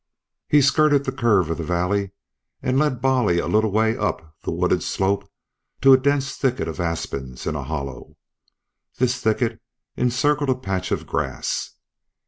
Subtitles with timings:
[0.47, 2.09] He skirted the curve of the valley
[2.63, 5.29] and led Bolly a little way up the wooded slope
[5.81, 8.17] to a dense thicket of aspens in a hollow.
[8.97, 9.61] This thicket
[9.95, 11.75] encircled a patch of grass.